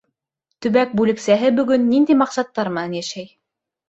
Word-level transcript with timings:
Төбәк 0.65 0.95
бүлексәһе 0.99 1.51
бөгөн 1.59 1.85
ниндәй 1.89 2.17
маҡсаттар 2.21 2.71
менән 2.79 2.97
йәшәй? 3.01 3.29